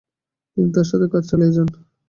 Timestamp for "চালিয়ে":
1.29-1.53